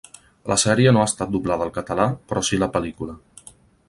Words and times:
La 0.51 0.55
sèrie 0.61 0.93
no 0.95 1.01
ha 1.03 1.09
estat 1.09 1.31
doblada 1.35 1.67
al 1.69 1.73
català, 1.75 2.07
però 2.31 2.43
sí 2.49 2.59
la 2.63 2.71
pel·lícula. 2.79 3.15